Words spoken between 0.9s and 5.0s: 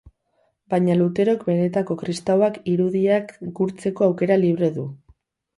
Luterok benetako kristauak irudiak gurtzeko aukera libre du.